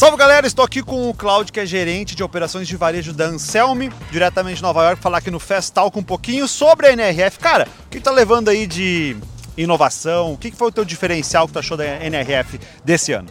[0.00, 3.26] Salve galera, estou aqui com o Claudio, que é gerente de operações de varejo da
[3.26, 7.38] Anselme, diretamente de Nova York, falar aqui no Festal com um pouquinho sobre a NRF.
[7.38, 9.14] Cara, o que tá levando aí de
[9.58, 10.32] inovação?
[10.32, 13.28] O que foi o teu diferencial que tu achou da NRF desse ano?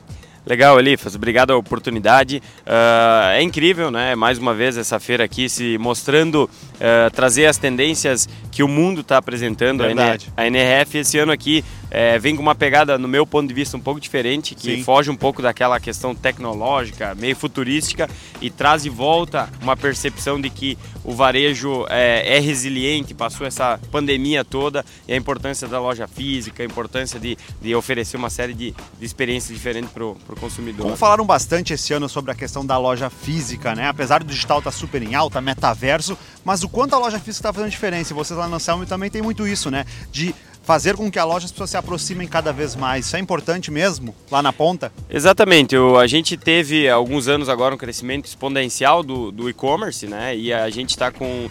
[0.50, 2.42] Legal, Elifas, obrigado a oportunidade.
[2.66, 4.16] Uh, é incrível, né?
[4.16, 9.02] Mais uma vez essa feira aqui se mostrando, uh, trazer as tendências que o mundo
[9.02, 9.84] está apresentando.
[9.84, 10.28] Verdade.
[10.36, 13.76] A NRF esse ano aqui é, vem com uma pegada, no meu ponto de vista,
[13.76, 14.84] um pouco diferente, que Sim.
[14.84, 18.10] foge um pouco daquela questão tecnológica, meio futurística,
[18.42, 23.80] e traz de volta uma percepção de que o varejo é, é resiliente, passou essa
[23.92, 28.54] pandemia toda, e a importância da loja física, a importância de, de oferecer uma série
[28.54, 30.84] de, de experiências diferentes para o consumidor.
[30.84, 33.88] Como falaram bastante esse ano sobre a questão da loja física, né?
[33.88, 37.54] Apesar do digital estar super em alta, metaverso, mas o quanto a loja física está
[37.54, 38.14] fazendo diferença.
[38.14, 39.86] E vocês lá na Anselme também tem muito isso, né?
[40.12, 40.34] De
[40.64, 43.06] fazer com que a loja as pessoas se aproximem cada vez mais.
[43.06, 44.92] Isso é importante mesmo, lá na ponta?
[45.10, 50.36] Exatamente, o, a gente teve alguns anos agora um crescimento exponencial do, do e-commerce, né?
[50.36, 51.50] E a gente está com uh,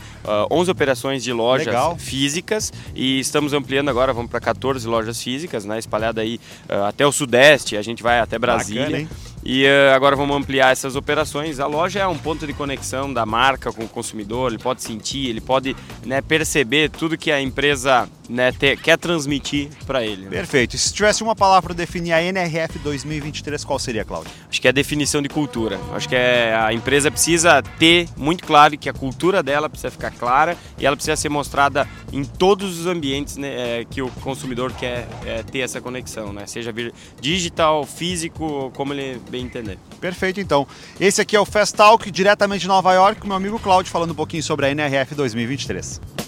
[0.51, 1.97] 11 operações de lojas Legal.
[1.97, 5.79] físicas e estamos ampliando agora, vamos para 14 lojas físicas, né?
[5.79, 8.85] Espalhada aí uh, até o Sudeste, a gente vai até Brasília.
[8.85, 9.29] Bacana?
[9.45, 11.61] E uh, agora vamos ampliar essas operações.
[11.61, 15.29] A loja é um ponto de conexão da marca com o consumidor, ele pode sentir,
[15.29, 20.25] ele pode né, perceber tudo que a empresa né, te- quer transmitir para ele.
[20.25, 20.31] né?
[20.31, 20.77] Perfeito.
[20.77, 24.31] Se tivesse uma palavra para definir a NRF 2023, qual seria, Cláudio?
[24.49, 25.79] Acho que é a definição de cultura.
[25.95, 30.11] Acho que é, a empresa precisa ter muito claro que a cultura dela precisa ficar
[30.11, 34.73] clara e ela precisa ser mostrada em todos os ambientes né, é, que o consumidor
[34.73, 36.47] quer é, ter essa conexão, né?
[36.47, 36.73] seja
[37.21, 39.79] digital, físico, como ele bem entender.
[40.01, 40.67] Perfeito, então.
[41.01, 44.11] Esse aqui é o Fest Talk, diretamente de Nova York, com meu amigo Cláudio, falando
[44.11, 46.28] um pouquinho sobre a NRF 2023.